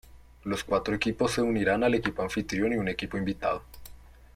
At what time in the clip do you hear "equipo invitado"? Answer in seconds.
2.87-3.61